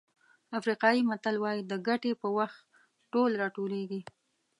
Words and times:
افریقایي 0.59 1.01
متل 1.09 1.35
وایي 1.39 1.61
د 1.65 1.73
ګټې 1.87 2.11
په 2.21 2.27
وخت 2.37 2.59
ټول 3.13 3.31
راټولېږي. 3.41 4.01